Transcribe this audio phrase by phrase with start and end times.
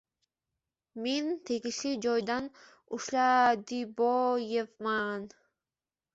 [1.03, 2.47] Men tegishli joydan
[2.99, 5.31] Ushladiboevman